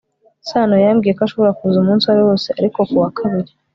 [0.49, 3.51] sano yambwiye ko ashobora kuza umunsi uwo ari wo wose ariko ku wa kabiri